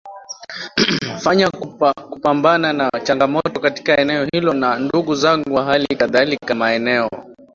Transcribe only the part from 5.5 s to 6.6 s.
wa hali kadhalika